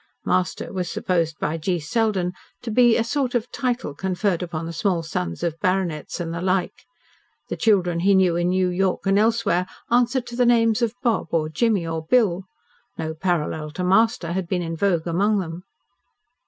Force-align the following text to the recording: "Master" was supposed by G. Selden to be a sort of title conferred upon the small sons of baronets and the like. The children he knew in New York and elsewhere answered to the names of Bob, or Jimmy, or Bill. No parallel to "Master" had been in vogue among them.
"Master" 0.25 0.73
was 0.73 0.89
supposed 0.89 1.37
by 1.37 1.57
G. 1.59 1.77
Selden 1.79 2.33
to 2.63 2.71
be 2.71 2.97
a 2.97 3.03
sort 3.03 3.35
of 3.35 3.51
title 3.51 3.93
conferred 3.93 4.41
upon 4.41 4.65
the 4.65 4.73
small 4.73 5.03
sons 5.03 5.43
of 5.43 5.59
baronets 5.59 6.19
and 6.19 6.33
the 6.33 6.41
like. 6.41 6.73
The 7.49 7.55
children 7.55 7.99
he 7.99 8.15
knew 8.15 8.35
in 8.35 8.49
New 8.49 8.69
York 8.69 9.05
and 9.05 9.19
elsewhere 9.19 9.67
answered 9.91 10.25
to 10.25 10.35
the 10.35 10.43
names 10.43 10.81
of 10.81 10.95
Bob, 11.03 11.27
or 11.29 11.49
Jimmy, 11.49 11.85
or 11.85 12.03
Bill. 12.03 12.45
No 12.97 13.13
parallel 13.13 13.69
to 13.73 13.83
"Master" 13.83 14.31
had 14.31 14.47
been 14.47 14.63
in 14.63 14.75
vogue 14.75 15.05
among 15.05 15.37
them. 15.37 15.65